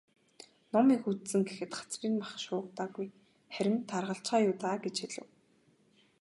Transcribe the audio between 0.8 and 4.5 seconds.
их үзсэн гэхэд хацрын нь мах шуугдаагүй, харин таргалчихаа